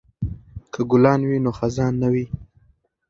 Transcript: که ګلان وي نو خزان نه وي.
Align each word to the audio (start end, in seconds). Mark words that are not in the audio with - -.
که 0.73 0.81
ګلان 0.91 1.21
وي 1.29 1.37
نو 1.43 1.51
خزان 1.57 1.93
نه 2.01 2.07
وي. 2.13 2.25